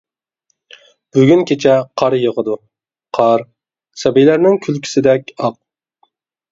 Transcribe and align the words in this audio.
بۈگۈن 1.17 1.43
كېچە 1.51 1.75
قار 2.03 2.17
ياغىدۇ، 2.21 2.57
قار، 3.19 3.45
سەبىيلەرنىڭ 4.05 4.63
كۈلكىسىدەك 4.67 5.35
ئاق. 5.39 5.63